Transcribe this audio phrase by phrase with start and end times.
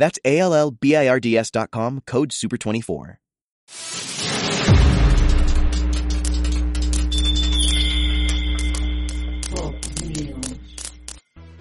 [0.00, 0.18] That's
[2.06, 3.18] code SUPER24.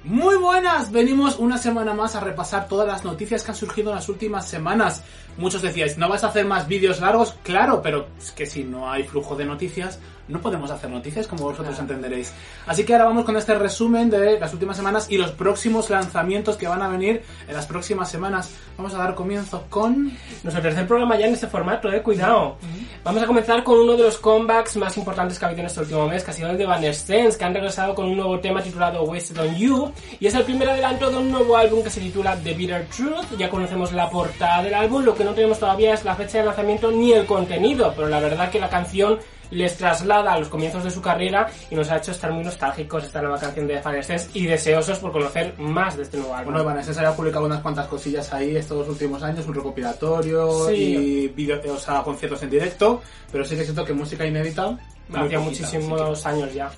[0.06, 3.98] Muy buenas, venimos una semana más a repasar todas las noticias que han surgido en
[3.98, 5.04] las últimas semanas.
[5.38, 7.36] Muchos decíais, ¿no vas a hacer más vídeos largos?
[7.44, 11.44] Claro, pero es que si no hay flujo de noticias, no podemos hacer noticias como
[11.44, 12.34] vosotros entenderéis.
[12.66, 16.56] Así que ahora vamos con este resumen de las últimas semanas y los próximos lanzamientos
[16.56, 18.52] que van a venir en las próximas semanas.
[18.78, 20.12] Vamos a dar comienzo con...
[20.44, 22.58] Nuestro tercer programa ya en este formato, eh, cuidado.
[23.04, 25.82] Vamos a comenzar con uno de los comebacks más importantes que ha habido en este
[25.82, 28.62] último mes, que ha sido el de Evanescence, que han regresado con un nuevo tema
[28.62, 32.00] titulado Wasted on You, y es el primer adelanto de un nuevo álbum que se
[32.00, 33.38] titula The Bitter Truth.
[33.38, 36.46] Ya conocemos la portada del álbum, lo que no tenemos todavía es la fecha de
[36.46, 39.20] lanzamiento ni el contenido, pero la verdad que la canción
[39.52, 43.04] les traslada a los comienzos de su carrera y nos ha hecho estar muy nostálgicos
[43.04, 46.54] esta nueva canción de Evanescence y deseosos por conocer más de este nuevo álbum.
[46.54, 50.74] Bueno, Evanescence había publicado unas cuantas cosillas ahí estos últimos años, un recopilatorio Sí.
[50.74, 54.78] y video, o sea, conciertos en directo, pero sí que siento que música inédita...
[55.12, 56.70] Hacía muchísimos años ya.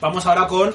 [0.00, 0.74] Vamos ahora con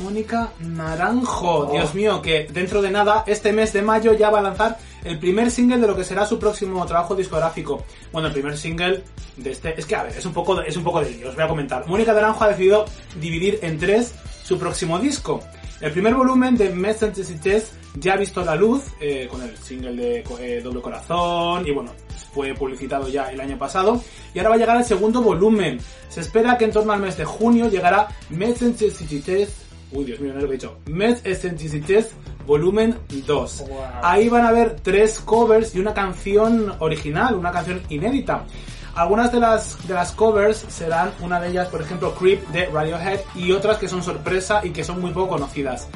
[0.00, 1.66] Mónica Naranjo.
[1.72, 5.18] Dios mío, que dentro de nada, este mes de mayo ya va a lanzar el
[5.18, 7.84] primer single de lo que será su próximo trabajo discográfico.
[8.12, 9.02] Bueno, el primer single
[9.36, 9.78] de este...
[9.78, 11.48] Es que, a ver, es un poco, es un poco de lío, os voy a
[11.48, 11.86] comentar.
[11.86, 12.84] Mónica Naranjo ha decidido
[13.20, 15.40] dividir en tres su próximo disco.
[15.80, 19.94] El primer volumen de Mes Anticités ya ha visto la luz eh, con el single
[19.94, 21.92] de eh, Doble Corazón y bueno,
[22.32, 24.02] fue publicitado ya el año pasado
[24.34, 25.78] y ahora va a llegar el segundo volumen.
[26.08, 30.34] Se espera que en torno al mes de junio llegará Mes Anticités Uy, Dios mío,
[30.34, 30.78] no lo he dicho.
[30.86, 32.10] Mes Eccentricités
[32.48, 33.64] volumen 2.
[33.68, 33.78] Wow.
[34.02, 38.44] Ahí van a haber tres covers y una canción original, una canción inédita.
[38.94, 43.20] Algunas de las, de las covers serán una de ellas, por ejemplo, Creep de Radiohead
[43.36, 45.88] y otras que son sorpresa y que son muy poco conocidas.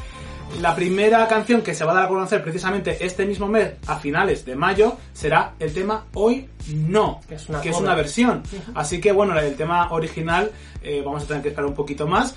[0.61, 3.99] La primera canción que se va a dar a conocer precisamente este mismo mes, a
[3.99, 8.43] finales de mayo, será el tema Hoy No, Que es una que es una versión.
[8.75, 10.51] Así que bueno, el tema original
[10.83, 12.35] eh, vamos a tener que esperar un poquito más.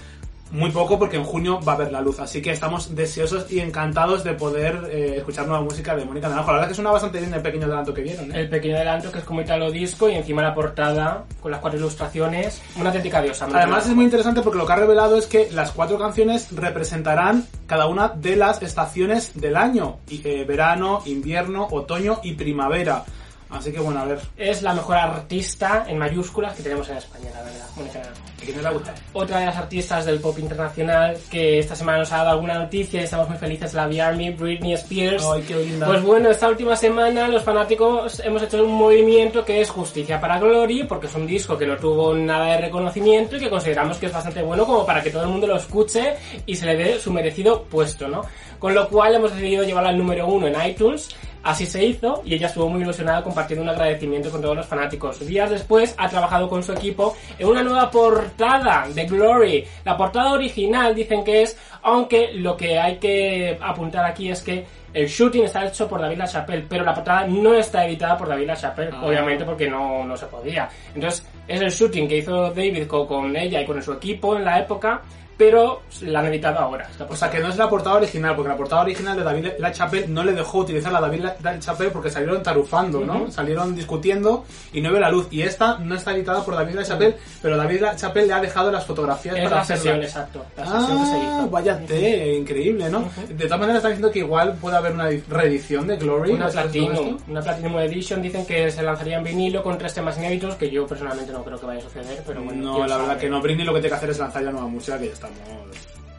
[0.52, 3.60] Muy poco porque en junio va a ver la luz, así que estamos deseosos y
[3.60, 6.52] encantados de poder eh, escuchar nueva música de Mónica Naranjo.
[6.52, 8.32] La verdad que suena bastante bien el pequeño adelanto que vieron.
[8.32, 8.42] ¿eh?
[8.42, 11.80] El pequeño adelanto que es como italo disco y encima la portada con las cuatro
[11.80, 12.62] ilustraciones.
[12.78, 13.48] Una auténtica diosa.
[13.52, 17.46] Además es muy interesante porque lo que ha revelado es que las cuatro canciones representarán
[17.66, 19.98] cada una de las estaciones del año.
[20.10, 23.04] Y, eh, verano, invierno, otoño y primavera.
[23.50, 27.30] Así que bueno, a ver, Es la mejor artista en mayúsculas que tenemos en España,
[27.34, 27.68] la verdad.
[27.76, 28.26] Mónica Naranjo.
[28.26, 28.96] ¿a quién le gusta?
[29.14, 33.02] Otra de las artistas del pop internacional que esta semana nos ha dado alguna noticia
[33.02, 35.24] y estamos muy felices, la Army, Britney Spears.
[35.26, 35.88] Ay, qué linda.
[35.88, 40.40] Pues bueno, esta última semana los fanáticos hemos hecho un movimiento que es Justicia para
[40.40, 44.08] Glory, porque es un disco que no tuvo nada de reconocimiento y que consideramos que
[44.08, 47.00] es bastante bueno como para que todo el mundo lo escuche y se le dé
[47.00, 48.24] su merecido puesto, ¿no?
[48.60, 51.10] Con lo cual hemos decidido llevarla al número uno en iTunes.
[51.46, 55.26] Así se hizo y ella estuvo muy ilusionada compartiendo un agradecimiento con todos los fanáticos.
[55.26, 59.64] Días después ha trabajado con su equipo en una nueva portada de Glory.
[59.84, 64.66] La portada original dicen que es, aunque lo que hay que apuntar aquí es que
[64.92, 68.48] el shooting está hecho por David LaChapelle, pero la portada no está editada por David
[68.48, 69.06] LaChapelle, Ah.
[69.06, 70.68] obviamente porque no, no se podía.
[70.96, 74.46] Entonces es el shooting que hizo David co- con ella y con su equipo en
[74.46, 75.02] la época,
[75.38, 76.90] pero la han editado ahora.
[77.10, 80.08] O sea, que no es la portada original, porque la portada original de David LaChapelle
[80.08, 83.30] no le dejó utilizar la David LaChapelle porque salieron tarufando, ¿no?
[83.32, 85.28] Salieron discutiendo y no vio la luz.
[85.32, 88.86] Y esta no está editada por David LaChapelle, pero David LaChapelle le ha dejado las
[88.86, 90.46] fotografías es para la sesión, exacto.
[90.58, 91.50] La sesión que se Ah, hizo.
[91.50, 93.10] vaya té, increíble, ¿no?
[93.28, 96.32] De todas maneras están diciendo que igual puede haber una reedición de Glory.
[96.32, 99.94] Una ¿sabes todo Platinum, una Platinum Edition dicen que se lanzaría en vinilo con tres
[99.94, 102.62] temas inéditos, que yo personalmente no creo que vaya a suceder, pero bueno.
[102.80, 103.42] No, la verdad que no.
[103.42, 105.78] Britney lo que tiene que hacer es lanzar ya nueva música, que ya estamos...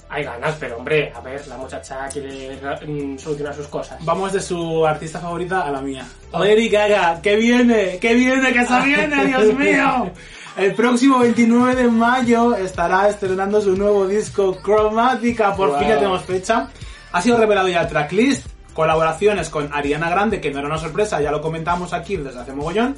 [0.09, 2.57] Hay ganas, pero hombre, a ver, la muchacha quiere
[2.87, 3.99] mm, solucionar sus cosas.
[4.05, 6.07] Vamos de su artista favorita a la mía.
[6.33, 10.11] Lady Gaga, que viene, que viene, que se viene, Dios mío.
[10.57, 15.55] El próximo 29 de mayo estará estrenando su nuevo disco Chromática.
[15.57, 15.79] Por Wow.
[15.81, 16.69] fin ya tenemos fecha.
[17.13, 21.21] Ha sido revelado ya el tracklist, colaboraciones con Ariana Grande, que no era una sorpresa,
[21.21, 22.97] ya lo comentamos aquí desde hace mogollón.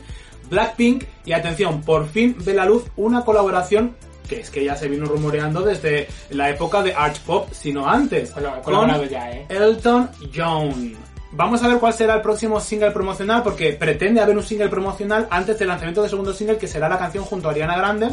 [0.51, 3.97] Blackpink y atención, por fin ve la luz una colaboración
[4.29, 8.31] que es que ya se vino rumoreando desde la época de Arch Pop, sino antes.
[8.63, 9.47] Con ya, ¿eh?
[9.49, 10.97] Elton John.
[11.33, 15.27] Vamos a ver cuál será el próximo single promocional, porque pretende haber un single promocional
[15.31, 18.09] antes del lanzamiento del segundo single, que será la canción junto a Ariana Grande,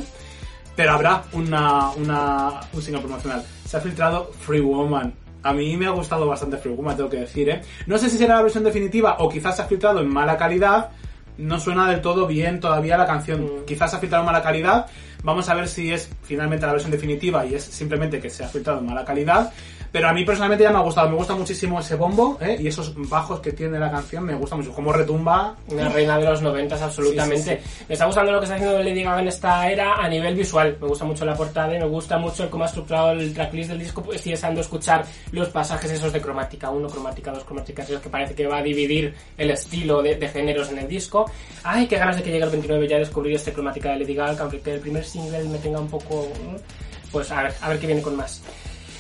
[0.76, 3.44] pero habrá una, una, un single promocional.
[3.66, 5.14] Se ha filtrado Free Woman.
[5.44, 7.62] A mí me ha gustado bastante Free Woman, tengo que decir, ¿eh?
[7.86, 10.90] No sé si será la versión definitiva o quizás se ha filtrado en mala calidad.
[11.38, 13.44] No suena del todo bien todavía la canción.
[13.44, 13.66] Mm.
[13.66, 14.88] Quizás se ha filtrado en mala calidad.
[15.26, 18.48] Vamos a ver si es finalmente la versión definitiva y es simplemente que se ha
[18.48, 19.52] filtrado en mala calidad.
[19.92, 21.10] Pero a mí personalmente ya me ha gustado.
[21.10, 22.58] Me gusta muchísimo ese bombo ¿eh?
[22.60, 24.26] y esos bajos que tiene la canción.
[24.26, 24.74] Me gusta mucho.
[24.74, 25.56] Cómo retumba.
[25.70, 27.62] Una reina de los noventas, absolutamente.
[27.64, 30.36] Sí, Me está gustando lo que está haciendo Lady Gaga en esta era a nivel
[30.36, 30.78] visual.
[30.82, 33.70] Me gusta mucho la portada y me gusta mucho el cómo ha estructurado el tracklist
[33.70, 34.04] del disco.
[34.04, 38.10] Pues estoy deseando escuchar los pasajes esos de cromática 1, cromática 2, cromática 3, que
[38.10, 41.32] parece que va a dividir el estilo de, de géneros en el disco.
[41.64, 44.14] Ay, qué ganas de que llegue el 29 ya a descubrir este cromática de Lady
[44.14, 46.28] Gaga, que aunque que el primer me tenga un poco...
[47.12, 48.42] Pues a ver, a ver qué viene con más.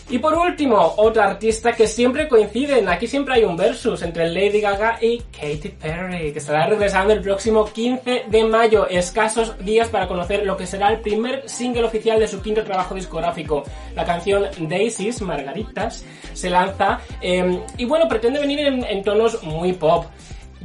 [0.07, 4.61] Y por último, otra artista que siempre coinciden, aquí siempre hay un versus entre Lady
[4.61, 10.07] Gaga y Katy Perry, que estará regresando el próximo 15 de mayo, escasos días para
[10.07, 13.63] conocer lo que será el primer single oficial de su quinto trabajo discográfico.
[13.95, 19.73] La canción Daisies, Margaritas, se lanza eh, y bueno, pretende venir en, en tonos muy
[19.73, 20.05] pop.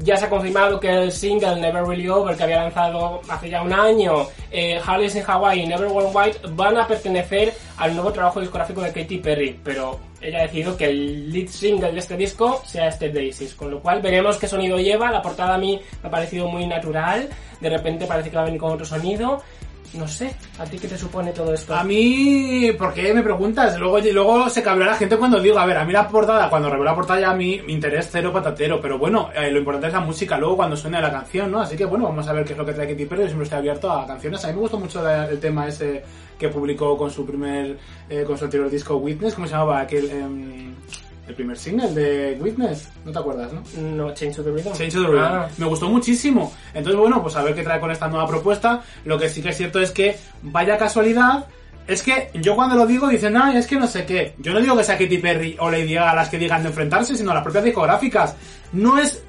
[0.02, 3.62] Ya se ha confirmado que el single Never Really Over, que había lanzado hace ya
[3.62, 8.40] un año, eh, in Hawaii y Never Worn White, van a pertenecer al nuevo trabajo
[8.40, 12.62] discográfico de Katy Perry, pero ella ha decidido que el lead single de este disco
[12.64, 15.10] sea este Daisies, con lo cual veremos qué sonido lleva.
[15.10, 17.28] La portada a mí me ha parecido muy natural,
[17.60, 19.42] de repente parece que va a venir con otro sonido.
[19.92, 21.74] No sé, ¿a ti qué te supone todo esto?
[21.74, 23.76] A mí, ¿por qué me preguntas?
[23.76, 26.70] Luego, luego se cabreará la gente cuando digo, a ver, a mí la portada, cuando
[26.70, 29.92] revelo la portada a mí mi interés cero patatero, pero bueno, eh, lo importante es
[29.92, 31.60] la música luego cuando suene la canción, ¿no?
[31.60, 33.44] Así que bueno, vamos a ver qué es lo que trae Katy Perry, yo siempre
[33.44, 34.44] estoy abierto a canciones.
[34.44, 36.04] A mí me gustó mucho el tema ese
[36.38, 37.76] que publicó con su primer,
[38.08, 39.80] eh, con su anterior disco Witness, ¿cómo se llamaba?
[39.80, 40.74] Aquel, em,
[41.30, 43.62] el primer single de Witness, ¿no te acuerdas, no?
[43.80, 44.72] No, Change to the Rhythm.
[44.72, 45.24] Change to the Rhythm.
[45.24, 45.48] Ah.
[45.56, 46.52] Me gustó muchísimo.
[46.74, 48.82] Entonces, bueno, pues a ver qué trae con esta nueva propuesta.
[49.04, 51.46] Lo que sí que es cierto es que, vaya casualidad,
[51.86, 54.34] es que yo cuando lo digo dicen, ah, es que no sé qué.
[54.38, 57.16] Yo no digo que sea Katy Perry o Lady Gaga las que digan de enfrentarse,
[57.16, 58.36] sino las propias discográficas.
[58.72, 59.22] No es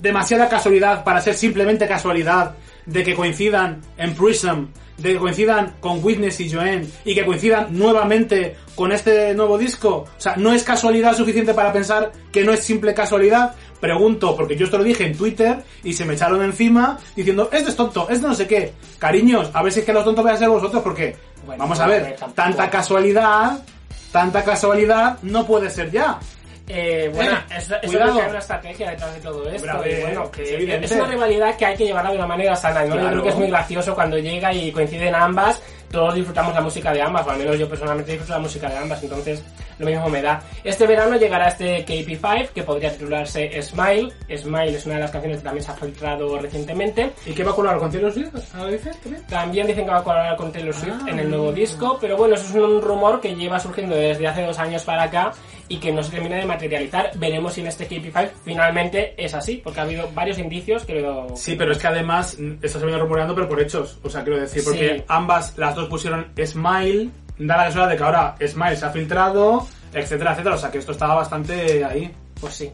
[0.00, 2.54] demasiada casualidad para ser simplemente casualidad
[2.86, 4.66] de que coincidan en Prism,
[4.98, 10.06] de que coincidan con Witness y Joanne y que coincidan nuevamente con este nuevo disco.
[10.16, 13.54] O sea, no es casualidad suficiente para pensar que no es simple casualidad.
[13.80, 17.70] Pregunto, porque yo esto lo dije en Twitter y se me echaron encima diciendo, este
[17.70, 18.74] es tonto, este no sé qué.
[18.98, 21.16] Cariños, a ver si es que los tontos vais a ser vosotros porque,
[21.46, 23.64] Bueno, vamos a ver, tanta casualidad,
[24.12, 26.18] tanta casualidad no puede ser ya.
[26.72, 29.70] Eh, bueno, eso, eso es que hay una estrategia detrás de todo esto.
[29.70, 30.86] A y bueno, es que evidente.
[30.86, 32.82] es una rivalidad que hay que llevarla de una manera sana.
[32.84, 32.94] ¿no?
[32.94, 33.10] Yo Claro.
[33.10, 35.60] creo que es muy gracioso cuando llega y coinciden ambas.
[35.90, 38.76] Todos disfrutamos la música de ambas, o al menos yo personalmente disfruto la música de
[38.76, 39.42] ambas, entonces
[39.80, 40.40] lo mismo me da.
[40.62, 44.12] Este verano llegará este KP5, que podría titularse Smile.
[44.36, 47.10] Smile es una de las canciones que también se ha filtrado recientemente.
[47.26, 48.28] ¿Y qué va a colar con Taylor Swift?
[48.52, 49.26] También?
[49.28, 51.10] También dicen que va a colaborar con Taylor Swift Ah.
[51.10, 54.42] en el nuevo disco, pero bueno, eso es un rumor que lleva surgiendo desde hace
[54.46, 55.32] dos años para acá
[55.70, 57.12] y que no se termina de materializar.
[57.14, 61.28] Veremos si en este KP5 finalmente es así, porque ha habido varios indicios que lo...
[61.36, 63.98] Sí, pero es que además, mm, esto se viene rumoreando, pero por hechos.
[64.02, 65.04] O sea, quiero decir, porque Sí.
[65.06, 69.68] ambas, las dos pusieron Smile, da la casualidad de que ahora Smile se ha filtrado,
[69.94, 70.56] etcétera, etcétera.
[70.56, 72.10] O sea, que esto estaba bastante ahí.
[72.40, 72.72] Pues sí.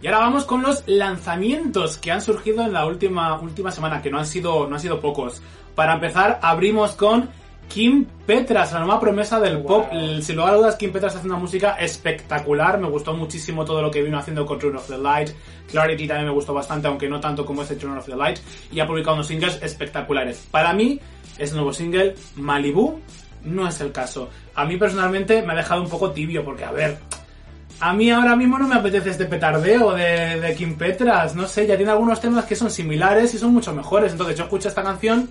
[0.00, 4.10] Y ahora vamos con los lanzamientos que han surgido en la última, última semana, que
[4.10, 5.42] no han sido, no han sido pocos.
[5.74, 7.28] Para empezar, abrimos con
[7.70, 9.66] Kim Petras, la nueva promesa del Wow.
[9.66, 9.92] pop.
[10.22, 12.78] Sin lugar a dudas, Kim Petras hace una música espectacular.
[12.80, 15.30] Me gustó muchísimo todo lo que vino haciendo con Turn of the Light.
[15.70, 18.40] Clarity también me gustó bastante, aunque no tanto como este Turn of the Light.
[18.72, 20.44] Y ha publicado unos singles espectaculares.
[20.50, 20.98] Para mí,
[21.38, 22.98] este nuevo single, Malibu,
[23.44, 24.28] no es el caso.
[24.56, 26.98] A mí personalmente me ha dejado un poco tibio, porque a ver,
[27.78, 31.68] a mí ahora mismo no me apetece este petardeo de, de Kim Petras, no sé,
[31.68, 34.10] ya tiene algunos temas que son similares y son mucho mejores.
[34.10, 35.30] Entonces yo escuché esta canción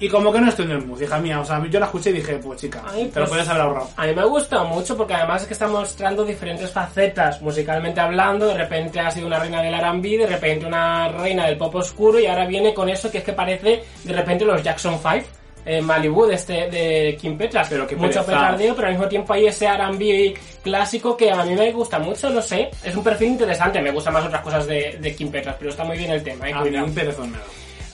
[0.00, 1.40] y como que no estoy en el mood, hija mía.
[1.40, 3.62] O sea, yo la escuché y dije, pues chica, Ay, te lo pues- podías haber
[3.62, 3.90] ahorrado.
[3.96, 8.00] A mí me ha gustado mucho porque además es que está mostrando diferentes facetas musicalmente
[8.00, 8.46] hablando.
[8.46, 12.18] De repente ha sido una reina del R&B, de repente una reina del pop oscuro
[12.18, 15.26] y ahora viene con eso que es que parece de repente los Jackson 5.
[15.62, 19.34] En Malibu de, este, de Kim Petras Pero qué mucho petardeo pero al mismo tiempo
[19.34, 23.28] hay ese R&B clásico que a mí me gusta mucho no sé es un perfil
[23.32, 26.22] interesante me gustan más otras cosas de, de Kim Petras pero está muy bien el
[26.22, 26.78] tema eh, A mí me.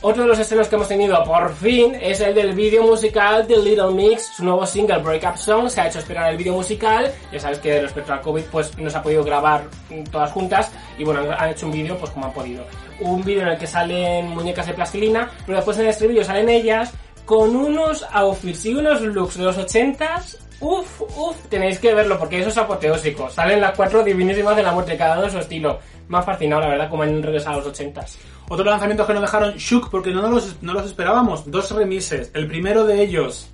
[0.03, 3.57] Otro de los estrenos que hemos tenido por fin es el del vídeo musical de
[3.57, 5.69] Little Mix, su nuevo single Break Up Song.
[5.69, 7.13] Se ha hecho esperar el vídeo musical.
[7.33, 9.65] Ya sabes que respecto al COVID, pues no ha podido grabar
[10.13, 10.71] todas juntas.
[10.99, 12.65] Y bueno, han hecho un vídeo pues como han podido.
[13.01, 16.49] Un vídeo en el que salen muñecas de plastilina, pero después en el estribillo salen
[16.49, 16.93] ellas.
[17.25, 20.39] con unos outfits y unos looks de los 80s.
[20.61, 23.29] Uf, uf, tenéis que verlo porque eso es apoteósico.
[23.29, 25.81] Salen las cuatro divinísimas de la muerte, cada uno de su estilo.
[26.09, 28.17] Me ha fascinado, la verdad, como han regresado a los 80s.
[28.49, 31.51] Otro lanzamiento que nos dejaron shook porque no los, no los esperábamos.
[31.51, 32.31] Dos remises.
[32.33, 33.49] El primero de ellos,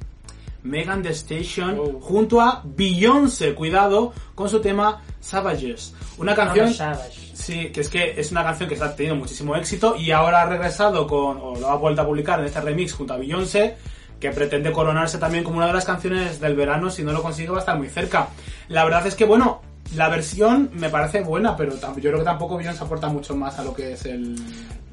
[0.62, 2.00] Megan Thee Station, Oh.
[2.00, 5.94] junto a Beyoncé, cuidado, con su tema Savages.
[6.18, 6.73] Una canción...
[6.73, 7.32] Savage.
[7.35, 10.47] Sí, que es que es una canción que está teniendo muchísimo éxito y ahora ha
[10.47, 13.76] regresado con, o lo ha vuelto a publicar en este remix junto a Beyoncé,
[14.21, 17.49] que pretende coronarse también como una de las canciones del verano, si no lo consigue
[17.49, 18.28] va a estar muy cerca.
[18.68, 19.61] La verdad es que, bueno,
[19.94, 23.64] la versión me parece buena, pero yo creo que tampoco Beyoncé aporta mucho más a
[23.64, 24.37] lo que es el...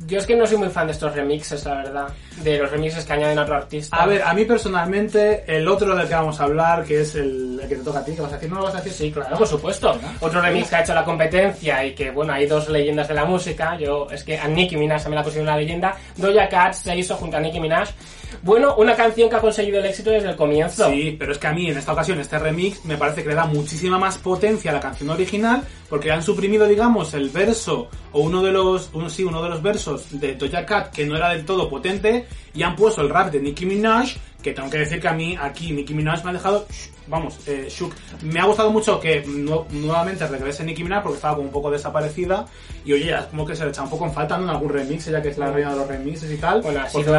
[0.07, 2.07] Yo es que no soy muy fan de estos remixes, la verdad.
[2.41, 3.95] De los remixes que añaden a otro artista.
[3.95, 7.59] A ver, a mí personalmente, el otro del que vamos a hablar, que es el,
[7.61, 8.49] el que te toca a ti, ¿qué vas a decir?
[8.49, 8.93] ¿No lo vas a decir?
[8.93, 9.99] Sí, claro, por supuesto.
[10.21, 13.25] Otro remix que ha hecho la competencia y que, bueno, hay dos leyendas de la
[13.25, 13.77] música.
[13.77, 15.95] Yo, es que a Nicki Minaj también la considero una leyenda.
[16.15, 17.89] Doja Cat se hizo junto a Nicki Minaj.
[18.41, 20.89] Bueno, una canción que ha conseguido el éxito desde el comienzo.
[20.89, 23.35] Sí, pero es que a mí en esta ocasión este remix me parece que le
[23.35, 28.21] da muchísima más potencia a la canción original porque han suprimido, digamos, el verso o
[28.21, 31.29] uno de los, uno, sí, uno de los versos de Doja Cat que no era
[31.29, 32.27] del todo potente
[32.59, 34.09] y han puesto el rap de Nicki Minaj
[34.43, 36.65] que tengo que decir que a mí aquí Nicki Minaj me ha dejado,
[37.07, 37.93] vamos, eh, shook.
[38.23, 41.69] Me ha gustado mucho que nu- nuevamente regrese Nicki Minaj porque estaba como un poco
[41.71, 42.45] desaparecida
[42.85, 44.43] y oye, ya es como que se le echa un poco en falta ¿no?
[44.43, 46.83] en algún remix, ella que es la reina de los remixes y tal, Bueno, ha
[46.83, 47.13] ha sido,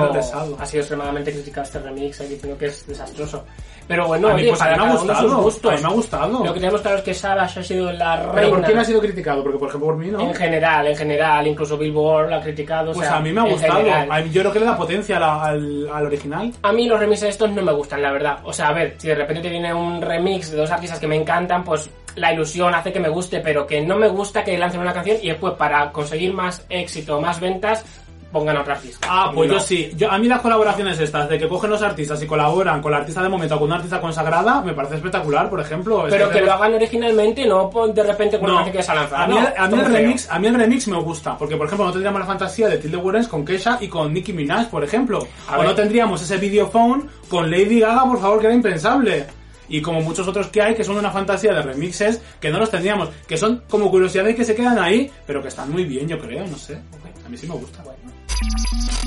[0.59, 3.45] ha sido extremadamente criticado este remix, eh, diciendo que es desastroso.
[3.91, 5.73] Pero bueno, A mí, oye, pues, a mí me ha gustado, gustos.
[5.73, 6.45] a mí me ha gustado.
[6.45, 8.33] Lo que tenemos claro es que Savage ha sido la reina.
[8.37, 9.43] ¿Pero por quién ha sido criticado?
[9.43, 10.21] Porque, por ejemplo, por mí no.
[10.21, 12.93] En general, en general, incluso Billboard lo ha criticado.
[12.93, 13.79] o Pues sea, a mí me ha gustado.
[13.79, 14.09] general.
[14.13, 16.53] A mí- yo creo que le da potencia la- al, al original.
[16.63, 18.39] A mí los remixes estos no me gustan, la verdad.
[18.45, 21.09] O sea, a ver, si de repente te viene un remix de dos artistas que
[21.09, 24.57] me encantan, pues la ilusión hace que me guste, pero que no me gusta que
[24.57, 27.85] lancen una canción y después para conseguir más éxito, más ventas,
[28.31, 29.07] pongan a artista.
[29.11, 29.55] Ah, pues No.
[29.55, 29.91] yo sí.
[29.97, 32.99] Yo, a mí las colaboraciones estas, de que cogen los artistas y colaboran con la
[32.99, 36.07] artista de momento o con una artista consagrada, me parece espectacular, por ejemplo.
[36.09, 39.23] Pero que lo hagan originalmente, no de repente con No, una que se ha lanzado.
[39.23, 41.67] a mí, no, a, mí el remix, a mí el remix me gusta, porque por
[41.67, 44.85] ejemplo no tendríamos la fantasía de Tilde Warrens con Kesha y con Nicki Minaj, por
[44.85, 45.27] ejemplo.
[45.49, 45.69] A o ver.
[45.69, 49.27] no tendríamos ese videophone con Lady Gaga, por favor, que era impensable.
[49.69, 52.71] Y como muchos otros que hay, que son una fantasía de remixes, que no los
[52.73, 56.19] tendríamos, que son como curiosidades que se quedan ahí, pero que están muy bien, yo
[56.19, 56.77] creo, no sé.
[57.25, 57.81] A mí sí me gusta.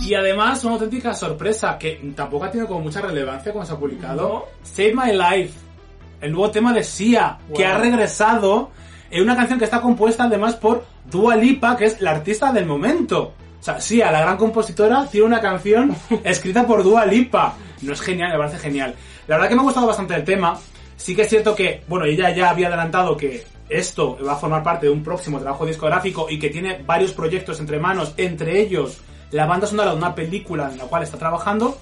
[0.03, 3.79] Y además, una auténtica sorpresa, que tampoco ha tenido como mucha relevancia cuando se ha
[3.79, 4.21] publicado.
[4.21, 4.45] No.
[4.61, 5.53] Save My Life,
[6.19, 8.71] el nuevo tema de Sia, que ha regresado
[9.09, 12.65] en una canción que está compuesta además por Dua Lipa, que es la artista del
[12.65, 13.33] momento.
[13.59, 17.55] O sea, Sia, la gran compositora, tiene una canción escrita por Dua Lipa.
[17.81, 18.95] No es genial, me parece genial.
[19.27, 20.59] La verdad que me ha gustado bastante el tema.
[20.97, 24.63] Sí que es cierto que, bueno, ella ya había adelantado que esto va a formar
[24.63, 29.01] parte de un próximo trabajo discográfico y que tiene varios proyectos entre manos, entre ellos
[29.33, 31.77] la banda sonora de una película en la cual está trabajando.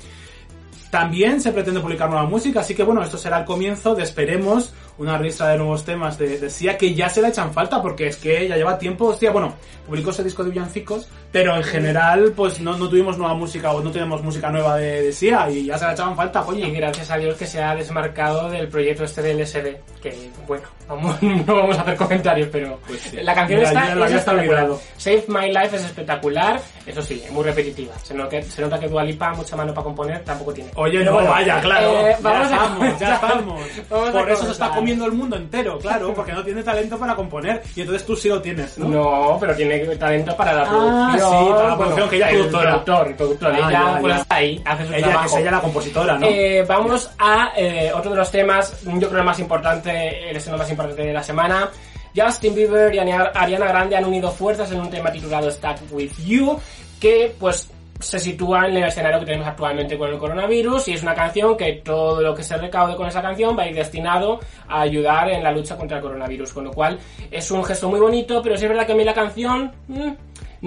[0.89, 4.73] También se pretende publicar nueva música, así que bueno, esto será el comienzo de esperemos
[4.97, 8.17] una ristra de nuevos temas de, Sia que ya se le echan falta porque es
[8.17, 9.53] que ya lleva tiempo, hostia, bueno,
[9.87, 13.81] publicó ese disco de villancicos, pero en general pues no, no tuvimos nueva música o
[13.81, 16.67] no tenemos música nueva de, de Sia y ya se le echaban falta, Y coño.
[16.73, 21.21] gracias a Dios que se ha desmarcado del proyecto este del SD, que bueno, vamos-
[21.21, 23.17] no vamos a hacer comentarios, pero Pues sí.
[23.21, 24.69] la canción Mira, está, ya la es espectacular.
[24.97, 27.93] Save My Life es espectacular, eso sí, es muy repetitiva.
[28.03, 30.71] Se nota, se nota que Dua Lipa, mucha mano para componer, tampoco tiene.
[30.75, 32.07] Oye, Pero no, bueno, vaya, claro.
[32.07, 33.61] eh, ya vamos a estamos, ya estamos.
[33.89, 34.75] Vamos a Por eso se está comenzar.
[34.75, 38.27] comiendo el mundo entero, claro, porque no tiene talento para componer y entonces tú sí
[38.29, 38.87] lo tienes, ¿no?
[38.89, 41.45] No, pero tiene talento para la Ah, producción.
[41.45, 42.69] sí, para la producción, que ella es productora.
[42.71, 43.51] productor, el productor.
[43.53, 45.25] Ah, ella ya, ahí, hace su Ella, trabajo.
[45.25, 46.25] es ella la compositora, ¿no?
[46.27, 50.57] Eh, vamos a eh, otro de los temas, yo creo el más importante, el estreno
[50.57, 51.69] más importante de la semana.
[52.15, 56.11] Justin Bieber y Ari- Ariana Grande han unido fuerzas en un tema titulado Stuck With
[56.25, 56.59] You,
[56.99, 57.69] que pues
[58.01, 61.55] se sitúa en el escenario que tenemos actualmente con el coronavirus y es una canción
[61.55, 65.29] que todo lo que se recaude con esa canción va a ir destinado a ayudar
[65.29, 66.97] en la lucha contra el coronavirus, con lo cual
[67.29, 70.09] es un gesto muy bonito, pero sí es verdad que a mí la canción mm,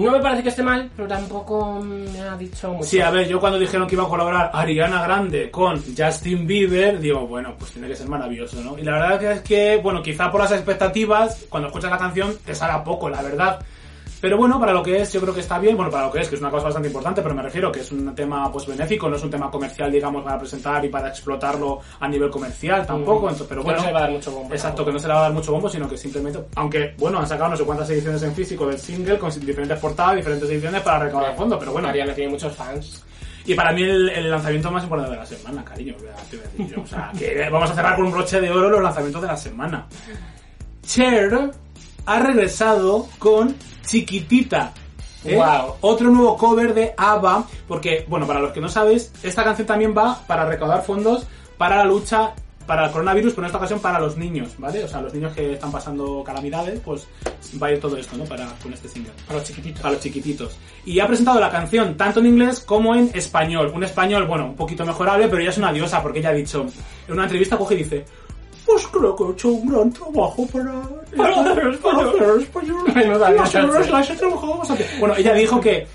[0.03, 2.83] no me parece que esté mal, pero tampoco me ha dicho mucho.
[2.83, 6.99] Sí, a ver, yo cuando dijeron que iba a colaborar Ariana Grande con Justin Bieber,
[6.99, 8.77] digo, bueno, pues tiene que ser maravilloso, ¿no?
[8.77, 12.53] Y la verdad es que, bueno, quizá por las expectativas, cuando escuchas la canción te
[12.53, 13.65] sale a poco, la verdad.
[14.21, 16.21] Pero bueno, para lo que es, yo creo que está bien, bueno, para lo que
[16.21, 18.65] es, que es una cosa bastante importante, pero me refiero que es un tema pues
[18.65, 22.85] benéfico, no es un tema comercial, digamos, para presentar y para explotarlo a nivel comercial
[22.87, 23.29] tampoco, Mm.
[23.29, 23.77] entonces, pero Que bueno.
[23.79, 25.23] no se le va a dar mucho bombo Exacto, que no se le va a
[25.23, 28.33] dar mucho bombo, sino que simplemente, aunque, bueno, han sacado no sé cuántas ediciones en
[28.33, 31.87] físico del single con diferentes portadas, diferentes ediciones para recaudar fondos, pero bueno.
[31.89, 33.03] Ariana tiene muchos fans.
[33.45, 36.17] Y para mí el, el lanzamiento más importante de la semana, cariño, te voy a
[36.49, 36.81] decir yo.
[36.81, 39.37] O sea, que vamos a cerrar con un broche de oro los lanzamientos de la
[39.37, 39.85] semana.
[40.83, 41.51] Cher
[42.05, 44.73] ha regresado con Chiquitita.
[45.23, 45.35] ¿eh?
[45.35, 45.75] Guau.
[45.81, 49.95] Otro nuevo cover de ABBA, porque, bueno, para los que no sabéis, esta canción también
[49.97, 51.25] va para recaudar fondos
[51.57, 52.33] para la lucha
[52.65, 54.83] para el coronavirus, pero en esta ocasión para los niños, ¿vale?
[54.83, 57.07] O sea, los niños que están pasando calamidades, pues
[57.61, 58.23] va a ir todo esto, ¿no?
[58.25, 59.11] Para, con este single.
[59.27, 59.81] Para los chiquititos.
[59.81, 60.57] Para los chiquititos.
[60.85, 63.71] Y ha presentado la canción tanto en inglés como en español.
[63.73, 66.65] Un español, bueno, un poquito mejorable, pero ella es una diosa, porque ella ha dicho,
[67.07, 68.05] en una entrevista coge y dice,
[68.65, 70.81] pues creo que he hecho un gran trabajo para,
[71.15, 71.81] Para hacer español".
[71.81, 72.83] para hacer español.
[73.35, 74.85] Las las he trabajado bastante.
[74.99, 75.87] Bueno, ella dijo que,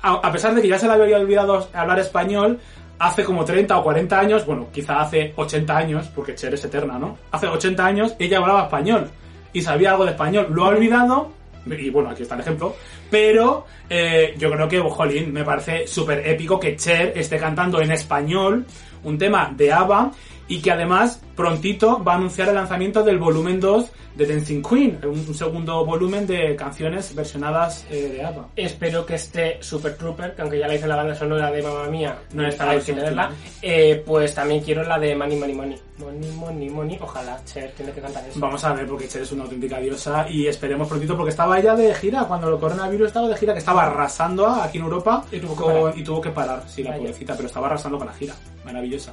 [0.00, 2.58] a, a pesar de que ya se le había olvidado hablar español,
[2.98, 6.98] hace como 30 o 40 años, bueno, quizá hace 80 años, porque Cher es eterna,
[6.98, 7.18] ¿no?
[7.30, 9.10] Hace 80 años ella hablaba español
[9.52, 10.48] y sabía algo de español.
[10.50, 11.30] Lo ha olvidado,
[11.66, 12.74] y bueno, aquí está el ejemplo,
[13.10, 17.90] pero eh, yo creo que, jolín, me parece súper épico que Cher esté cantando en
[17.92, 18.64] español
[19.02, 20.10] un tema de ABBA
[20.48, 25.00] y que además prontito va a anunciar el lanzamiento del volumen 2 de Dancing Queen,
[25.02, 28.48] un, un segundo volumen de canciones versionadas eh, de ABBA.
[28.54, 31.86] Espero que esté Super Trooper, que aunque ya la hice la banda sonora de Mamma
[31.88, 33.32] Mía, No está la que versión verla.
[33.60, 35.78] Eh, pues también quiero la de Money, Money, Money.
[35.98, 36.98] Money, Money, Money.
[37.00, 38.38] Ojalá Cher tiene que cantar eso.
[38.38, 41.74] Vamos a ver porque Cher es una auténtica diosa y esperemos prontito porque estaba ella
[41.74, 45.40] de gira cuando el coronavirus estaba de gira que estaba arrasando aquí en Europa Y
[45.40, 45.98] tuvo que con- parar.
[45.98, 48.34] y tuvo que parar, sí, la pobrecita, pero estaba arrasando con la gira.
[48.64, 49.12] Maravillosa.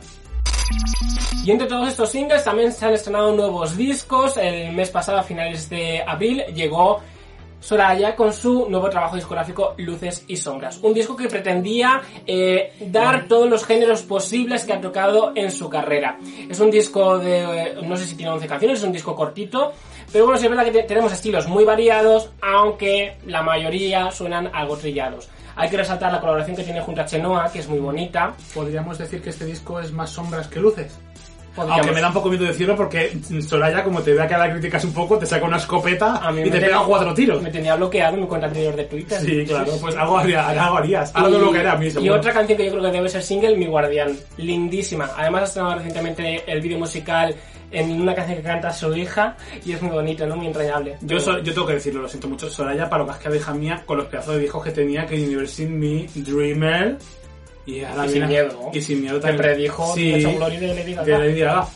[1.43, 4.37] Y entre todos estos singles también se han estrenado nuevos discos.
[4.37, 7.01] El mes pasado, a finales de abril, llegó
[7.59, 10.79] Soraya con su nuevo trabajo discográfico Luces y Sombras.
[10.83, 15.67] Un disco que pretendía eh, dar todos los géneros posibles que ha tocado en su
[15.69, 16.17] carrera.
[16.49, 19.73] Es un disco de, eh, no sé si tiene 11 canciones, es un disco cortito.
[20.11, 24.49] Pero bueno, sí es verdad que te- tenemos estilos muy variados, aunque la mayoría suenan
[24.53, 25.29] algo trillados.
[25.55, 28.33] Hay que resaltar la colaboración que tiene junto a Chenoa, que es muy bonita.
[28.53, 30.97] Podríamos decir que este disco es más sombras que luces.
[31.55, 33.11] Podríamos- Aunque me da un poco miedo decirlo porque
[33.45, 36.39] Soraya, como te vea que la criticas un poco, te saca una escopeta A mí
[36.39, 37.41] y te tenía- pega cuatro tiros.
[37.43, 39.19] Me tenía bloqueado en mi cuenta anterior de Twitter.
[39.19, 41.11] Sí, claro, pues algo, haría- algo harías.
[41.13, 43.09] Algo de lo que era a mí, y otra canción que yo creo que debe
[43.09, 44.17] ser single, Mi Guardián.
[44.37, 45.09] Lindísima.
[45.17, 47.35] Además ha estrenado recientemente el vídeo musical
[47.71, 49.35] en una canción que canta su hija
[49.65, 50.35] y es muy bonito, ¿no?
[50.35, 50.97] Muy entrañable.
[51.01, 52.49] Yo, so- yo tengo que decirlo, lo siento mucho.
[52.49, 55.05] Soraya, para lo que has quedado hija mía, con los pedazos de discos que tenía,
[55.05, 56.97] que Universe in Me, Dreamer.
[57.65, 58.69] Y ahora Y sin viene- miedo, ¿no?
[58.73, 59.41] Y sin miedo Que también.
[59.41, 61.03] predijo sí, de Lady Gaga.
[61.03, 61.67] de Lady Gaga.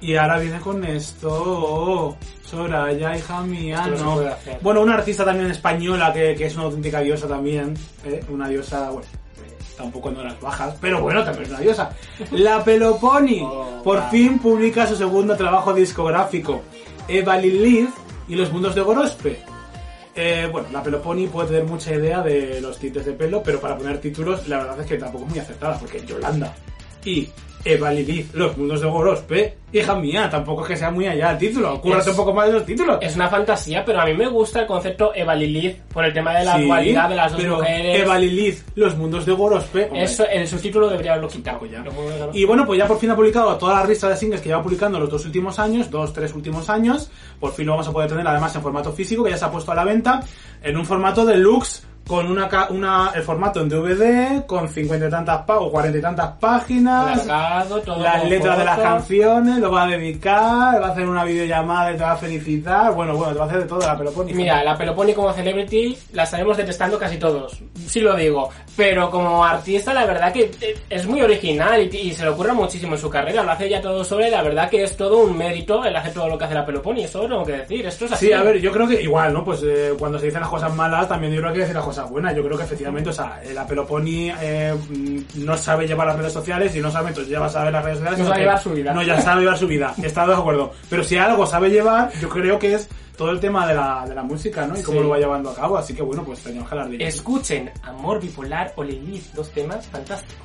[0.00, 2.16] Y ahora viene con esto.
[2.44, 4.30] Soraya, hija mía, Esto no no.
[4.60, 7.74] Bueno, una artista también española que, que es una auténtica diosa también.
[8.04, 8.20] ¿eh?
[8.28, 9.08] Una diosa, bueno.
[9.76, 11.90] Tampoco en horas bajas, pero bueno, también es una diosa.
[12.30, 14.10] La Peloponi Oh, por wow.
[14.10, 16.62] fin publica su segundo trabajo discográfico,
[17.08, 17.90] Eva Lilith
[18.28, 19.40] y los mundos de Gorospe.
[20.14, 23.76] Eh, bueno, la Peloponi puede tener mucha idea de los tintes de pelo, pero para
[23.76, 26.54] poner títulos, la verdad es que tampoco es muy acertada, porque Yolanda
[27.04, 27.28] y
[27.64, 31.38] Eva Lilith, los mundos de Gorospe, hija mía, tampoco es que sea muy allá el
[31.38, 32.98] título, cúrrate Es- un poco más de los títulos.
[33.00, 36.36] Es una fantasía, pero a mí me gusta el concepto Eva Lilith por el tema
[36.38, 38.00] de la Sí, dualidad de las dos pero mujeres.
[38.02, 39.84] Eva Lilith, los mundos de Gorospe.
[39.86, 41.58] hombre, Eso, el subtítulo debería haberlo quitado.
[41.58, 41.84] poco ya.
[42.32, 44.62] Y bueno, pues ya por fin ha publicado toda la lista de singles que lleva
[44.62, 47.10] publicando los dos últimos años, dos, tres últimos años.
[47.40, 49.50] Por fin lo vamos a poder tener además en formato físico, que ya se ha
[49.50, 50.20] puesto a la venta,
[50.62, 55.42] en un formato deluxe, con una, una el formato en DVD, con cincuenta y tantas
[55.48, 57.24] o cuarenta y tantas páginas.
[57.24, 61.24] Alargado, todo Las letras de las canciones, lo va a dedicar, va a hacer una
[61.24, 62.94] videollamada y te va a felicitar.
[62.94, 64.34] Bueno, bueno, te va a hacer de todo la Peloponi.
[64.34, 69.44] Mira, la Peloponi como celebrity la estaremos detestando casi todos, sí lo digo, pero como
[69.44, 73.00] artista la verdad que eh, es muy original y, y se le ocurre muchísimo en
[73.00, 75.96] su carrera, lo hace ya todo sobre, la verdad que es todo un mérito el
[75.96, 78.26] hacer todo lo que hace la Peloponi, eso lo tengo que decir, esto es así.
[78.26, 79.44] Sí, a ver, yo creo que igual, ¿no?
[79.44, 81.93] Pues eh, cuando se dicen las cosas malas, también yo creo que decir las cosas
[82.02, 82.34] buenas.
[82.36, 86.32] Yo creo que efectivamente, o sea, la Peloponi eh, mm, no sabe llevar las redes
[86.32, 88.18] sociales y no sabe, entonces ya va a saber las redes sociales.
[88.20, 88.92] No sabe llevar su vida.
[88.94, 89.94] No, ya sabe llevar su vida.
[90.02, 90.72] Está de acuerdo.
[90.90, 94.14] Pero si algo sabe llevar, yo creo que es todo el tema de la, de
[94.14, 94.78] la música, ¿no?
[94.78, 95.04] Y cómo Sí.
[95.04, 95.78] lo va llevando a cabo.
[95.78, 97.04] Así que bueno, pues tenemos que hablar de.
[97.06, 100.42] Escuchen Amor Bipolar o Lilith, dos temas fantásticos.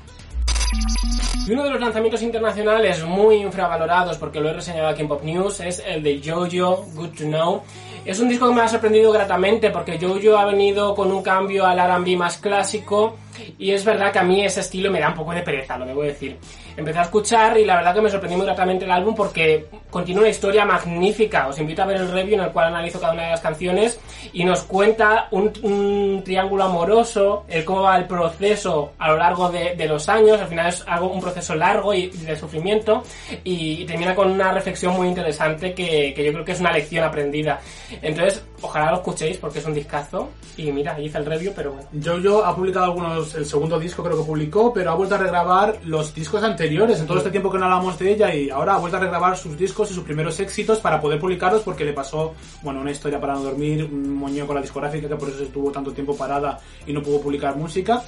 [1.47, 5.23] Y uno de los lanzamientos internacionales muy infravalorados, porque lo he reseñado aquí en Pop
[5.23, 7.63] News, es el de Jojo, Good to Know.
[8.05, 11.65] Es un disco que me ha sorprendido gratamente porque Jojo ha venido con un cambio
[11.65, 13.17] al R&B más clásico
[13.57, 15.85] y es verdad que a mí ese estilo me da un poco de pereza, lo
[15.85, 16.37] debo decir.
[16.79, 20.21] Empecé a escuchar y la verdad que me sorprendió muy gratamente el álbum porque contiene
[20.21, 21.49] una historia magnífica.
[21.49, 23.99] Os invito a ver el review en el cual analizo cada una de las canciones
[24.31, 29.87] y nos cuenta un, triángulo amoroso, el cómo va el proceso a lo largo de,
[29.89, 30.39] los años.
[30.39, 33.03] Al final es algo, un proceso largo y de sufrimiento
[33.43, 37.59] y, termina con una reflexión muy interesante que yo creo que es una lección aprendida.
[38.01, 40.29] Entonces, ojalá lo escuchéis porque es un discazo.
[40.57, 41.87] Y mira, hice el review, pero bueno.
[42.03, 45.79] Jojo ha publicado algunos el segundo disco creo que publicó, pero ha vuelto a regrabar
[45.85, 48.77] los discos anteriores en todo este tiempo que no hablamos de ella y ahora ha
[48.77, 52.33] vuelto a regrabar sus discos y sus primeros éxitos para poder publicarlos porque le pasó,
[52.61, 55.71] bueno, una historia para no dormir, un moño con la discográfica que por eso estuvo
[55.71, 58.03] tanto tiempo parada y no pudo publicar música.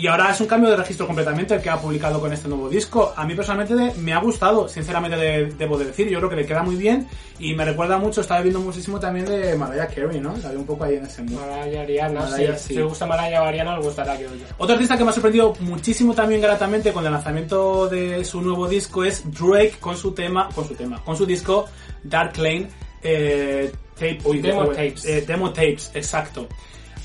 [0.00, 2.70] Y ahora es un cambio de registro completamente el que ha publicado con este nuevo
[2.70, 3.12] disco.
[3.14, 5.18] A mí personalmente me ha gustado, sinceramente
[5.58, 6.08] debo de decir.
[6.08, 7.06] Yo creo que le queda muy bien
[7.38, 10.34] y me recuerda mucho, estaba viendo muchísimo también de Mariah Carey, ¿no?
[10.38, 11.42] La un poco ahí en ese mundo.
[11.46, 12.72] Mariah Ariana, Mariah, sí.
[12.72, 14.42] Si os gusta Mariah Ariana, os gustará que oye.
[14.56, 18.68] Otro artista que me ha sorprendido muchísimo también gratamente con el lanzamiento de su nuevo
[18.68, 21.66] disco es Drake con su tema, con su tema, con su disco
[22.02, 22.68] Dark Lane
[23.02, 25.04] eh, tape, Demo Tapes.
[25.04, 26.48] Eh, demo Tapes, exacto.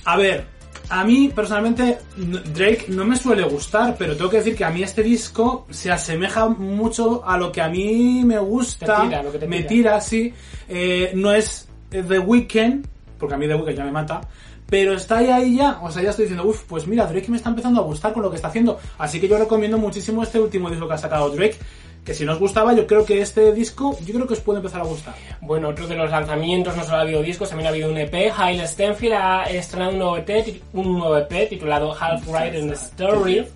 [0.05, 0.54] A ver,
[0.89, 4.83] a mí, personalmente, Drake no me suele gustar, pero tengo que decir que a mí
[4.83, 9.01] este disco se asemeja mucho a lo que a mí me gusta.
[9.01, 9.69] Te tira, lo que te me tira.
[9.69, 10.33] tira, sí.
[10.67, 12.85] Eh, no es The Weeknd,
[13.17, 14.21] porque a mí The Weeknd ya me mata.
[14.67, 17.37] Pero está ahí, ahí ya, o sea, ya estoy diciendo, uff, pues mira, Drake me
[17.37, 18.79] está empezando a gustar con lo que está haciendo.
[18.97, 21.57] Así que yo recomiendo muchísimo este último disco que ha sacado Drake,
[22.05, 24.59] que si no os gustaba, yo creo que este disco, yo creo que os puede
[24.59, 25.15] empezar a gustar.
[25.41, 28.31] Bueno, otro de los lanzamientos, no solo ha habido discos, también ha habido un EP.
[28.37, 32.75] Haile Stenfield ha estrenado un nuevo EP, un nuevo EP titulado Half Right in the
[32.75, 33.47] Story.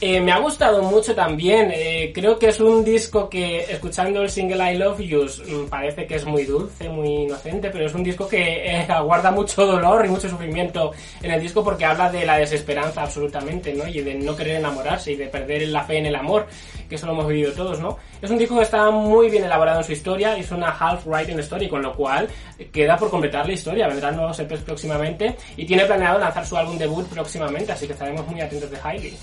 [0.00, 1.70] Eh, me ha gustado mucho también.
[1.74, 6.06] Eh, creo que es un disco que, escuchando el single I Love You, mm, parece
[6.06, 10.04] que es muy dulce, muy inocente, pero es un disco que eh, aguarda mucho dolor
[10.06, 13.86] y mucho sufrimiento en el disco porque habla de la desesperanza absolutamente, ¿no?
[13.86, 16.46] Y de no querer enamorarse y de perder la fe en el amor,
[16.88, 17.98] que eso lo hemos vivido todos, ¿no?
[18.22, 21.40] Es un disco que está muy bien elaborado en su historia, es una half the
[21.40, 22.28] story, con lo cual
[22.72, 23.88] queda por completar la historia.
[23.88, 28.26] Vendrán nuevos EPs próximamente y tiene planeado lanzar su álbum debut próximamente, así que estaremos
[28.26, 29.16] muy atentos de Hailey.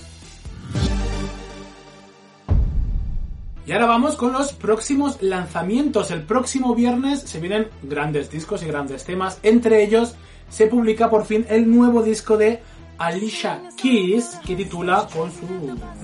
[3.66, 6.10] Y ahora vamos con los próximos lanzamientos.
[6.12, 9.40] El próximo viernes se vienen grandes discos y grandes temas.
[9.42, 10.14] Entre ellos
[10.48, 12.62] se publica por fin el nuevo disco de
[12.98, 15.46] Alicia Keys que titula con su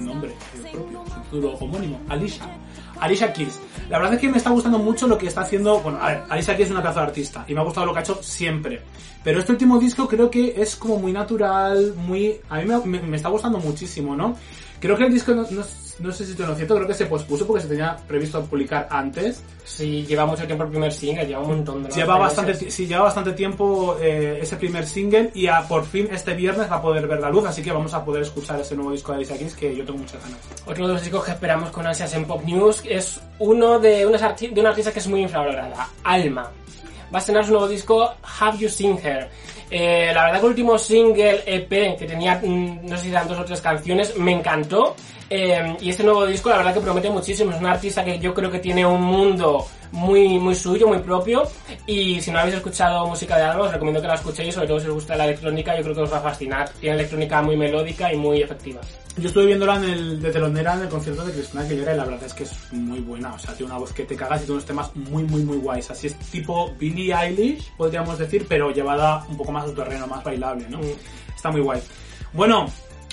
[0.03, 0.35] nombre
[0.73, 2.45] propio, su título homónimo, Alicia.
[2.99, 3.61] Alicia Keys.
[3.89, 5.81] La verdad es que me está gustando mucho lo que está haciendo.
[5.81, 8.03] Bueno, Alicia Keys es una pedazo de artista y me ha gustado lo que ha
[8.03, 8.83] hecho siempre.
[9.23, 12.41] Pero este último disco creo que es como muy natural, muy.
[12.51, 14.37] A mí me, está gustando muchísimo, ¿no?
[14.81, 15.47] Creo que el disco, no-
[16.03, 18.89] no sé si te lo cierto, creo que se pospuso porque se tenía previsto publicar
[18.91, 19.43] antes.
[19.65, 23.05] Sí, lleva mucho tiempo el primer single, lleva un montón de Lleva bastante, sí, lleva
[23.05, 27.07] bastante tiempo eh, ese primer single y a, por fin este viernes va a poder
[27.07, 29.55] ver la luz, así que vamos a poder escuchar ese nuevo disco de Alicia Keys
[29.55, 30.39] que yo tengo muchas ganas.
[30.67, 34.21] Otro de los discos que esperamos con ansias en Pop News es uno de, unas
[34.41, 36.51] de una artista que es muy infravalorada, Alma.
[37.13, 39.29] Va a estrenar su nuevo disco Have You Seen Her.
[39.71, 43.29] Eh, la verdad que el último single EP que tenía, mm, no sé si eran
[43.29, 44.97] dos o tres canciones, me encantó.
[45.31, 47.53] Eh, y este nuevo disco la verdad que promete muchísimo.
[47.53, 51.43] Es una artista que yo creo que tiene un mundo muy, muy suyo, muy propio.
[51.87, 54.81] Y si no habéis escuchado música de Alma, os recomiendo que la escuchéis, sobre todo
[54.81, 56.69] si os gusta la electrónica, yo creo que os va a fascinar.
[56.81, 58.81] Tiene electrónica muy melódica y muy efectiva.
[59.19, 62.05] Yo estuve viéndola en el, de telonera en el concierto de Cristina Aguilera y la
[62.07, 64.45] verdad es que es muy buena, o sea, tiene una voz que te cagas y
[64.45, 65.91] tiene unos temas muy, muy, muy guays.
[65.91, 70.07] Así es tipo Billie Eilish, podríamos decir, pero llevada un poco más a su terreno,
[70.07, 70.79] más bailable, ¿no?
[70.79, 71.35] Mm.
[71.37, 71.83] Está muy guay.
[72.33, 72.67] Bueno,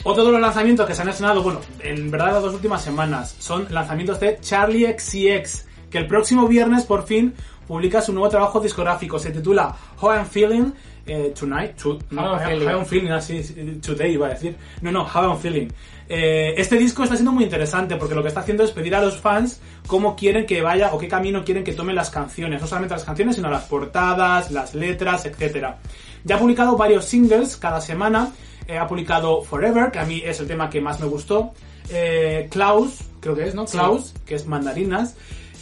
[0.04, 3.36] otro de los lanzamientos que se han estrenado, bueno, en verdad las dos últimas semanas,
[3.38, 7.34] son lanzamientos de Charlie XCX, que el próximo viernes por fin
[7.68, 9.20] publica su nuevo trabajo discográfico.
[9.20, 10.72] Se titula How I'm Feeling
[11.10, 11.76] eh, Tonight.
[11.76, 12.68] to- no, I'm Feeling.
[12.68, 14.56] How I'm Feeling, así, today iba a decir.
[14.82, 15.68] No, no, How I'm Feeling.
[16.12, 19.02] Eh, este disco está siendo muy interesante porque lo que está haciendo es pedir a
[19.02, 22.60] los fans cómo quieren que vaya o qué camino quieren que tomen las canciones.
[22.62, 25.78] No solamente las canciones, sino las portadas, las letras, etcétera.
[26.24, 28.32] Ya ha publicado varios singles cada semana.
[28.68, 31.54] Eh, ha publicado Forever, que a mí es el tema que más me gustó.
[31.92, 33.66] Eh, Klaus, creo que es, ¿no?
[33.68, 33.78] Sí.
[33.78, 35.16] Klaus, que es mandarinas.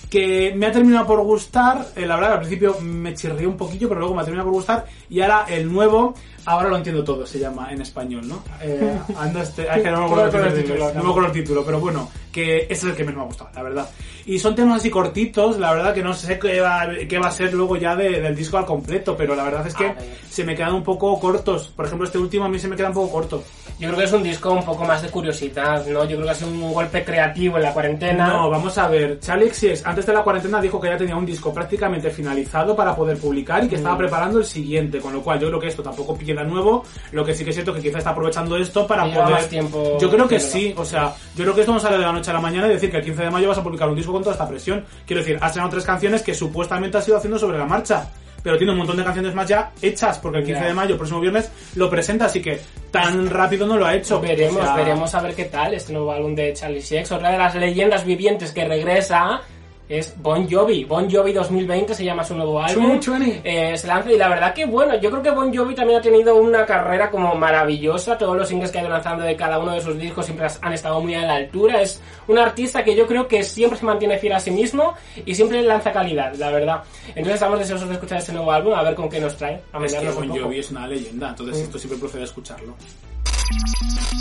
[0.10, 1.88] Que me ha terminado por gustar.
[1.96, 4.54] eh, la verdad, al principio me chirrió un poquillo, pero luego me ha terminado por
[4.56, 4.86] gustar.
[5.10, 6.14] Y ahora el nuevo,
[6.46, 8.42] ahora lo entiendo todo, se llama en español, ¿no?
[8.62, 8.98] Eh,
[9.42, 11.80] este, ay, que no me acuerdo el título, título, no me acuerdo el título, pero
[11.82, 13.90] bueno, que ese es el que menos me ha gustado, la verdad.
[14.26, 17.32] Y son temas así cortitos, la verdad que no sé qué va, qué va a
[17.32, 20.18] ser luego ya de- del disco al completo, pero la verdad es que A ver.
[20.30, 21.68] se me quedan un poco cortos.
[21.76, 23.44] Por ejemplo, este último a mí se me queda un poco corto.
[23.80, 26.04] Yo creo que es un disco un poco más de curiosidad, ¿no?
[26.06, 28.28] Yo creo que ha sido un golpe creativo en la cuarentena.
[28.28, 29.20] No, vamos a ver.
[29.20, 32.96] Charlie XCX antes de la cuarentena dijo que ya tenía un disco prácticamente finalizado para
[32.96, 35.84] poder publicar y que estaba preparando el siguiente, con lo cual yo creo que esto
[35.84, 36.84] tampoco pilla nuevo.
[37.12, 39.38] Lo que sí que es cierto que quizá está aprovechando esto para lleva poder.
[39.38, 42.04] más tiempo yo creo que sí, o sea, yo creo que esto no sale de
[42.04, 43.90] la noche a la mañana y decir que el 15 de mayo vas a publicar
[43.90, 44.84] un disco con toda esta presión.
[45.06, 48.08] Quiero decir, has estrenado tres canciones que supuestamente has ido haciendo sobre la marcha.
[48.48, 50.68] Pero tiene un montón de canciones más ya hechas, porque el 15 Ya.
[50.68, 54.22] de mayo, próximo viernes, lo presenta, así que tan rápido no lo ha hecho.
[54.22, 57.12] Veremos, O sea, veremos a ver qué tal este nuevo álbum de Charlie Sex.
[57.12, 59.42] Otra de las leyendas vivientes que regresa
[59.90, 60.84] es Bon Jovi.
[60.84, 62.96] Bon Jovi 2020 se llama su nuevo álbum.
[62.96, 63.42] 2020.
[63.44, 66.02] Eh, se lanza y la verdad que bueno, yo creo que Bon Jovi también ha
[66.02, 68.18] tenido una carrera como maravillosa.
[68.18, 70.74] Todos los singles que ha ido lanzando de cada uno de sus discos siempre han
[70.74, 71.82] estado muy a la altura.
[71.82, 74.94] Es un artista que yo creo que siempre se mantiene fiel a sí mismo
[75.26, 76.84] y siempre lanza calidad, la verdad.
[77.10, 79.62] Entonces estamos deseosos de escuchar este nuevo álbum, a ver con qué nos trae.
[79.72, 80.30] A Es que Bon.
[80.30, 82.76] Jovi es una leyenda, entonces esto siempre procede a escucharlo.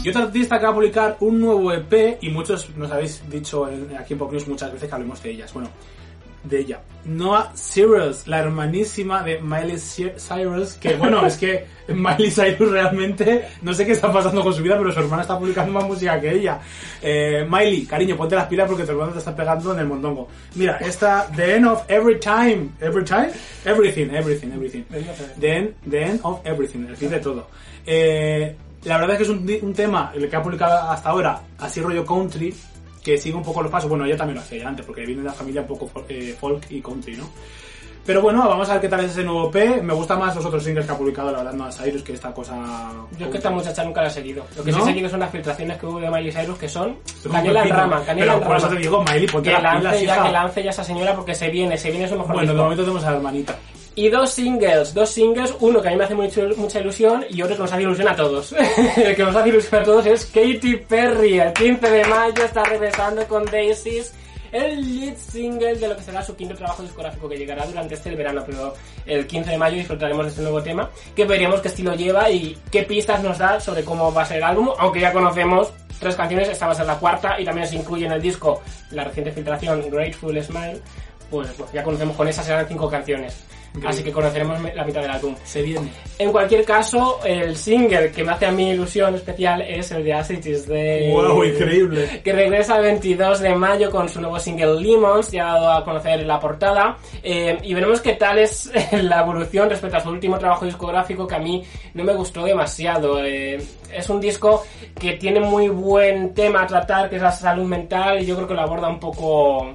[0.05, 3.69] Y otra artista que va a publicar un nuevo EP, y muchos nos habéis dicho
[3.69, 5.53] en- aquí en Pop News muchas veces que hablemos de ellas.
[5.53, 5.69] Bueno,
[6.45, 6.81] de ella.
[7.05, 13.47] Noah Cyrus, la hermanísima de Miley Cy- Cyrus, que bueno, es que Miley Cyrus realmente
[13.63, 16.21] no sé qué está pasando con su vida, pero su hermana está publicando más música
[16.21, 16.61] que ella.
[17.03, 20.29] Eh, Miley, cariño, ponte las pilas porque tu hermana te está pegando en el mondongo.
[20.55, 22.69] Mira, esta, The End of Every Time.
[22.81, 23.31] Every Time?
[23.65, 24.83] Everything, everything, everything.
[25.41, 27.49] The End, the end of Everything, el fin de todo.
[27.85, 28.55] Eh,
[28.87, 31.81] la verdad es que es un, un tema, el que ha publicado hasta ahora, así
[31.81, 32.55] rollo country,
[33.03, 33.89] que sigue un poco los pasos.
[33.89, 36.71] Bueno, ella también lo hacía antes, porque viene de la familia un poco eh, folk
[36.71, 37.29] y country, ¿no?
[38.07, 39.83] Pero bueno, vamos a ver qué tal es ese nuevo P.
[39.83, 42.33] Me gusta más los otros singles que ha publicado, la verdad, Noah Cyrus, que esta
[42.33, 42.55] cosa...
[43.19, 44.47] Yo es que esta muchacha nunca la he seguido.
[44.57, 44.85] Lo que sí ¿No?
[44.85, 46.97] he seguido son las filtraciones que hubo de Miley Cyrus que son
[47.29, 48.77] canela en rama, canela en por eso rama.
[48.77, 51.35] te digo, Miley, ponte Que las lance pilas, ya, que lance ya esa señora porque
[51.35, 53.57] se viene, se viene su mejor Bueno, de momento tenemos a la hermanita.
[53.99, 57.41] Y dos singles, dos singles, uno que a mí me hace mucho- mucha ilusión y
[57.41, 58.53] otro que nos hace ilusión a todos.
[58.97, 61.39] el que nos hace ilusión a todos es Katy Perry.
[61.41, 64.13] El 15 de mayo está regresando con Daisies,
[64.53, 68.15] el lead single de lo que será su quinto trabajo discográfico que llegará durante este
[68.15, 68.75] verano, pero
[69.07, 72.57] el 15 de mayo disfrutaremos de este nuevo tema, que veremos qué estilo lleva y
[72.71, 76.15] qué pistas nos da sobre cómo va a ser el álbum, aunque ya conocemos tres
[76.17, 79.05] canciones, esta va a ser la cuarta y también se incluye en el disco la
[79.05, 80.81] reciente filtración Grateful Smile,
[81.31, 83.43] pues, pues ya conocemos con esa serán cinco canciones.
[83.85, 85.35] Así que conoceremos la mitad del álbum.
[85.45, 85.91] Se viene.
[86.19, 90.15] En cualquier caso, el single que me hace a mí ilusión especial es el de
[90.15, 91.11] As It Is de...
[91.13, 92.21] ¡Wow, increíble!
[92.25, 95.85] Que regresa el 22 de mayo con su nuevo single Lemons, ya ha dado a
[95.85, 96.97] conocer la portada.
[97.23, 101.35] Eh, y veremos qué tal es la evolución respecto a su último trabajo discográfico que
[101.35, 101.63] a mí
[101.95, 103.23] no me gustó demasiado.
[103.23, 103.59] Eh,
[103.93, 104.65] es un disco
[104.99, 108.49] que tiene muy buen tema a tratar, que es la salud mental, y yo creo
[108.49, 109.75] que lo aborda un poco...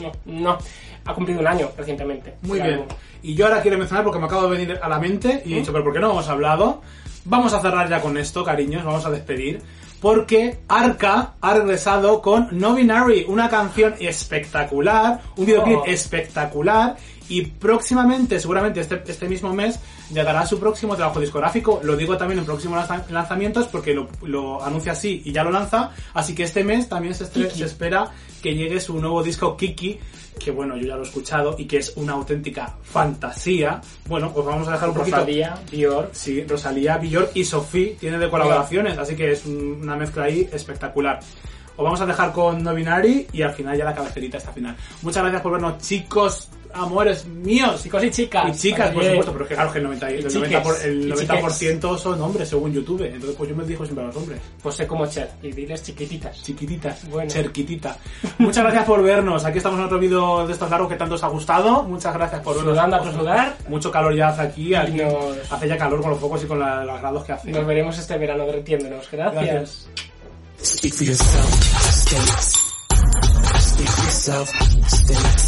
[0.00, 0.58] No, no.
[1.04, 2.34] Ha cumplido un año recientemente.
[2.42, 2.74] Muy bien.
[2.74, 2.88] álbum.
[3.22, 5.58] Y yo ahora quiero mencionar porque me acabo de venir a la mente y he
[5.58, 6.82] dicho, pero ¿por qué no hemos hablado?
[7.24, 9.60] Vamos a cerrar ya con esto, cariños, vamos a despedir.
[10.00, 15.84] Porque Arca ha regresado con No Binary, una canción espectacular, un videoclip Oh.
[15.86, 16.96] espectacular
[17.28, 19.78] y próximamente, seguramente este, este mismo mes,
[20.12, 21.80] llegará su próximo trabajo discográfico.
[21.82, 25.50] Lo digo también en próximos lanza- lanzamientos porque lo, lo anuncia así y ya lo
[25.50, 25.90] lanza.
[26.14, 28.10] Así que este mes también se, se espera
[28.42, 29.98] que llegue su nuevo disco Kiki,
[30.38, 33.80] que bueno, yo ya lo he escuchado y que es una auténtica fantasía.
[34.06, 35.16] Bueno, pues vamos a dejar un poquito...
[35.16, 36.10] Rosalía, Dior.
[36.12, 40.48] Sí, Rosalía, Bjork y Sophie tiene de colaboraciones, así que es un- una mezcla ahí
[40.52, 41.20] espectacular.
[41.76, 44.76] Os vamos a dejar con No Binary y al final ya la cabecerita está final.
[45.02, 47.82] Muchas gracias por vernos, chicos, amores míos.
[47.82, 48.48] Chicos y chicas.
[48.48, 50.76] Y chicas, por supuesto, pero es que claro que el 90%, el Y 90, por-
[50.82, 51.28] el chiques.
[51.28, 53.02] 90% son hombres según YouTube.
[53.04, 54.40] Entonces pues yo me dijo siempre a los hombres.
[54.62, 55.30] Pues sé como Cher.
[55.42, 56.42] Y diles chiquititas.
[56.42, 57.30] Chiquititas, Bueno.
[57.30, 57.96] cerquitita.
[58.38, 59.44] Muchas gracias por vernos.
[59.44, 61.82] Aquí estamos en otro vídeo de estos largos que tanto os ha gustado.
[61.84, 62.74] Muchas gracias por vernos.
[62.74, 63.56] Sudando a sudar.
[63.68, 64.74] Mucho calor ya hace aquí.
[64.74, 67.50] aquí nos- Hace ya calor con los focos y con la- los grados que hace.
[67.50, 69.08] Nos veremos este verano derritiéndonos.
[69.10, 69.88] Gracias.
[74.22, 75.47] Gracias.